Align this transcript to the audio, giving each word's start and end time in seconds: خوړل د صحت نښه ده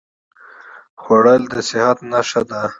خوړل 1.01 1.41
د 1.53 1.55
صحت 1.69 1.97
نښه 2.11 2.41
ده 2.49 2.61